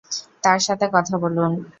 [0.43, 1.51] তার সাথে কথা বলুন।